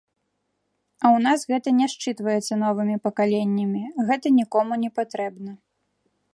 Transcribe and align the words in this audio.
А 1.01 1.03
ў 1.09 1.17
нас 1.25 1.39
гэта 1.51 1.69
не 1.81 1.87
счытваецца 1.95 2.53
новымі 2.63 2.97
пакаленнямі, 3.05 3.83
гэта 4.11 4.27
нікому 4.41 4.73
не 4.85 4.89
патрэбна. 5.01 5.51